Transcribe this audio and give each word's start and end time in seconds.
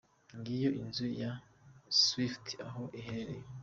Ngiyo 0.37 0.69
inzu 0.81 1.07
ya 1.21 1.31
Swift 2.01 2.45
aho 2.67 2.83
iherereye. 2.99 3.47